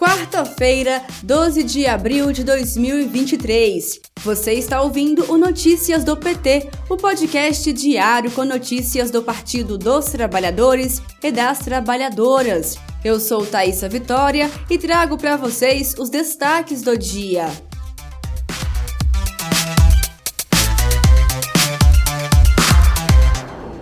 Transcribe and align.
Quarta-feira, 0.00 1.04
12 1.22 1.62
de 1.62 1.86
abril 1.86 2.32
de 2.32 2.42
2023. 2.42 4.00
Você 4.20 4.54
está 4.54 4.80
ouvindo 4.80 5.30
o 5.30 5.36
Notícias 5.36 6.02
do 6.02 6.16
PT, 6.16 6.70
o 6.88 6.96
podcast 6.96 7.70
diário 7.70 8.30
com 8.30 8.42
notícias 8.42 9.10
do 9.10 9.22
Partido 9.22 9.76
dos 9.76 10.06
Trabalhadores 10.06 11.02
e 11.22 11.30
das 11.30 11.58
Trabalhadoras. 11.58 12.78
Eu 13.04 13.20
sou 13.20 13.44
Thaisa 13.44 13.90
Vitória 13.90 14.50
e 14.70 14.78
trago 14.78 15.18
para 15.18 15.36
vocês 15.36 15.94
os 15.98 16.08
destaques 16.08 16.80
do 16.80 16.96
dia. 16.96 17.44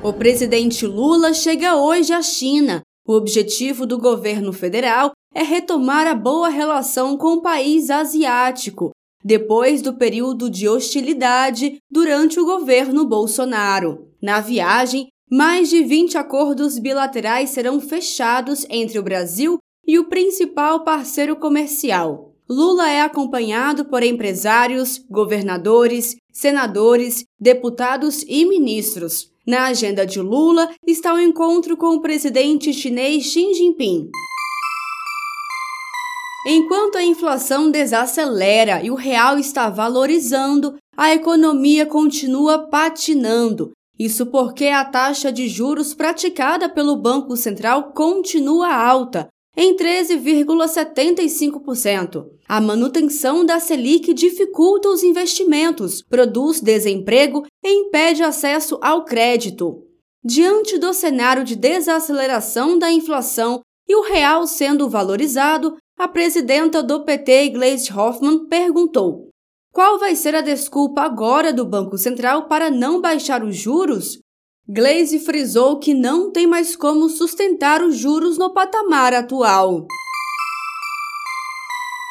O 0.03 0.13
presidente 0.13 0.85
Lula 0.85 1.33
chega 1.33 1.77
hoje 1.77 2.13
à 2.13 2.23
China. 2.23 2.83
O 3.07 3.13
objetivo 3.13 3.87
do 3.87 3.99
governo 3.99 4.53
federal 4.53 5.13
é 5.39 5.43
retomar 5.45 6.05
a 6.09 6.17
boa 6.17 6.49
relação 6.49 7.17
com 7.17 7.35
o 7.35 7.41
país 7.41 7.91
asiático, 7.91 8.91
depois 9.25 9.81
do 9.81 9.95
período 9.95 10.51
de 10.51 10.69
hostilidade 10.69 11.77
durante 11.89 12.41
o 12.41 12.45
governo 12.45 13.07
Bolsonaro. 13.07 14.09
Na 14.21 14.41
viagem, 14.41 15.07
mais 15.31 15.71
de 15.71 15.85
20 15.85 16.19
acordos 16.19 16.77
bilaterais 16.81 17.51
serão 17.51 17.81
fechados 17.81 18.67
entre 18.69 18.99
o 18.99 19.03
Brasil 19.03 19.59
e 19.87 19.97
o 19.97 20.09
principal 20.09 20.83
parceiro 20.83 21.37
comercial. 21.37 22.35
Lula 22.51 22.91
é 22.91 23.03
acompanhado 23.03 23.85
por 23.85 24.03
empresários, 24.03 25.01
governadores, 25.09 26.17
senadores, 26.33 27.23
deputados 27.39 28.25
e 28.27 28.45
ministros. 28.45 29.31
Na 29.47 29.67
agenda 29.67 30.05
de 30.05 30.21
Lula 30.21 30.69
está 30.85 31.15
o 31.15 31.21
encontro 31.21 31.77
com 31.77 31.95
o 31.95 32.01
presidente 32.01 32.73
chinês 32.73 33.23
Xi 33.27 33.55
Jinping. 33.55 34.11
Enquanto 36.51 36.97
a 36.97 37.05
inflação 37.05 37.71
desacelera 37.71 38.83
e 38.83 38.91
o 38.91 38.95
real 38.95 39.39
está 39.39 39.69
valorizando, 39.69 40.77
a 40.97 41.13
economia 41.13 41.85
continua 41.85 42.67
patinando. 42.71 43.73
Isso 43.99 44.25
porque 44.25 44.69
a 44.69 44.83
taxa 44.83 45.31
de 45.31 45.47
juros 45.47 45.93
praticada 45.93 46.67
pelo 46.67 46.97
Banco 46.97 47.37
Central 47.37 47.93
continua 47.93 48.75
alta, 48.75 49.29
em 49.55 49.77
13,75%. 49.77 52.25
A 52.49 52.63
manutenção 52.63 53.45
da 53.45 53.61
Selic 53.61 54.15
dificulta 54.15 54.89
os 54.89 55.03
investimentos, 55.03 56.01
produz 56.01 56.63
desemprego 56.63 57.45
e 57.63 57.69
impede 57.69 58.23
acesso 58.23 58.79
ao 58.81 59.05
crédito. 59.05 59.83
Diante 60.25 60.79
do 60.79 60.95
cenário 60.95 61.45
de 61.45 61.55
desaceleração 61.55 62.79
da 62.79 62.91
inflação 62.91 63.61
e 63.87 63.95
o 63.95 64.01
real 64.01 64.47
sendo 64.47 64.89
valorizado, 64.89 65.77
a 65.99 66.07
presidenta 66.07 66.83
do 66.83 67.05
PT, 67.05 67.51
Gleisi 67.51 67.93
Hoffmann, 67.93 68.47
perguntou: 68.47 69.29
qual 69.73 69.99
vai 69.99 70.17
ser 70.17 70.35
a 70.35 70.41
desculpa 70.41 71.03
agora 71.03 71.53
do 71.53 71.65
Banco 71.65 71.99
Central 71.99 72.49
para 72.49 72.71
não 72.71 73.01
baixar 73.01 73.45
os 73.45 73.57
juros? 73.57 74.19
Glaze 74.69 75.19
frisou 75.21 75.79
que 75.79 75.95
não 75.95 76.31
tem 76.31 76.47
mais 76.47 76.77
como 76.77 77.09
sustentar 77.09 77.83
os 77.83 77.97
juros 77.97 78.37
no 78.37 78.53
patamar 78.53 79.15
atual. 79.15 79.87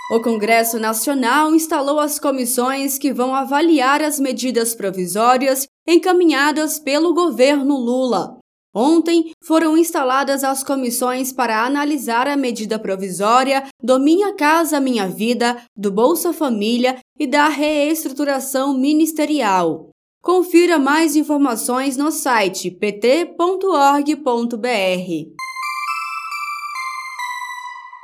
O 0.09 0.21
Congresso 0.21 0.80
Nacional 0.80 1.53
instalou 1.53 1.99
as 1.99 2.17
comissões 2.17 2.97
que 2.97 3.13
vão 3.13 3.35
avaliar 3.35 4.02
as 4.02 4.19
medidas 4.19 4.73
provisórias 4.73 5.67
encaminhadas 5.85 6.80
pelo 6.80 7.13
governo 7.13 7.75
Lula. 7.75 8.36
Ontem 8.80 9.31
foram 9.44 9.75
instaladas 9.75 10.44
as 10.44 10.64
comissões 10.64 11.33
para 11.33 11.66
analisar 11.66 12.28
a 12.28 12.38
medida 12.38 12.78
provisória 12.78 13.64
do 13.81 14.00
Minha 14.00 14.36
Casa 14.36 14.80
Minha 14.80 15.08
Vida, 15.08 15.58
do 15.75 15.92
Bolsa 15.92 16.31
Família 16.31 17.00
e 17.20 17.25
da 17.25 17.48
reestruturação 17.48 18.77
ministerial. 18.77 19.89
Confira 20.21 20.77
mais 20.77 21.15
informações 21.15 21.98
no 21.98 22.11
site 22.11 22.70
pt.org.br. 22.70 24.17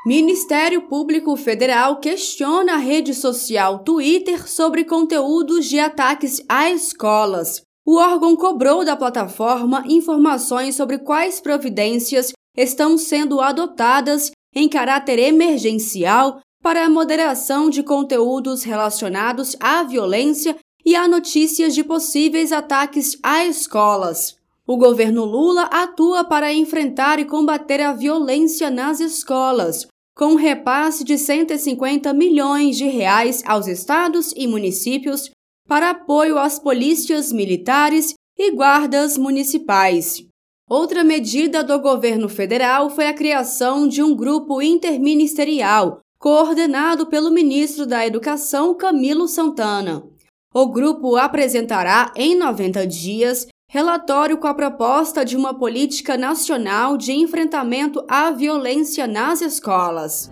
Ministério 0.07 0.87
Público 0.87 1.35
Federal 1.35 1.99
questiona 1.99 2.73
a 2.73 2.77
rede 2.77 3.13
social 3.13 3.83
Twitter 3.83 4.49
sobre 4.49 4.85
conteúdos 4.85 5.67
de 5.67 5.77
ataques 5.77 6.43
a 6.49 6.71
escolas. 6.71 7.61
O 7.85 7.97
órgão 7.97 8.35
cobrou 8.35 8.85
da 8.85 8.95
plataforma 8.95 9.83
informações 9.87 10.75
sobre 10.75 10.99
quais 10.99 11.41
providências 11.41 12.31
estão 12.55 12.97
sendo 12.97 13.41
adotadas 13.41 14.31
em 14.55 14.69
caráter 14.69 15.19
emergencial 15.19 16.39
para 16.61 16.85
a 16.85 16.89
moderação 16.89 17.69
de 17.69 17.83
conteúdos 17.83 18.63
relacionados 18.63 19.55
à 19.59 19.83
violência 19.83 20.55
e 20.85 20.95
a 20.95 21.07
notícias 21.09 21.75
de 21.75 21.83
possíveis 21.83 22.53
ataques 22.53 23.17
a 23.21 23.45
escolas. 23.45 24.37
O 24.65 24.77
governo 24.77 25.25
Lula 25.25 25.63
atua 25.63 26.23
para 26.23 26.53
enfrentar 26.53 27.19
e 27.19 27.25
combater 27.25 27.81
a 27.81 27.91
violência 27.91 28.69
nas 28.69 29.01
escolas, 29.01 29.85
com 30.15 30.27
um 30.27 30.35
repasse 30.35 31.03
de 31.03 31.17
150 31.17 32.13
milhões 32.13 32.77
de 32.77 32.85
reais 32.85 33.43
aos 33.45 33.67
estados 33.67 34.33
e 34.37 34.47
municípios 34.47 35.29
para 35.67 35.91
apoio 35.91 36.37
às 36.37 36.59
polícias 36.59 37.31
militares 37.31 38.13
e 38.37 38.51
guardas 38.51 39.17
municipais. 39.17 40.25
Outra 40.69 41.03
medida 41.03 41.63
do 41.63 41.79
governo 41.79 42.29
federal 42.29 42.89
foi 42.89 43.07
a 43.07 43.13
criação 43.13 43.87
de 43.87 44.01
um 44.01 44.15
grupo 44.15 44.61
interministerial, 44.61 45.99
coordenado 46.17 47.07
pelo 47.07 47.29
ministro 47.29 47.85
da 47.85 48.05
Educação 48.05 48.73
Camilo 48.73 49.27
Santana. 49.27 50.03
O 50.53 50.67
grupo 50.67 51.15
apresentará, 51.15 52.13
em 52.15 52.35
90 52.35 52.87
dias, 52.87 53.47
relatório 53.69 54.37
com 54.37 54.47
a 54.47 54.53
proposta 54.53 55.25
de 55.25 55.35
uma 55.35 55.53
política 55.53 56.15
nacional 56.15 56.95
de 56.95 57.11
enfrentamento 57.11 58.05
à 58.07 58.29
violência 58.29 59.07
nas 59.07 59.41
escolas. 59.41 60.31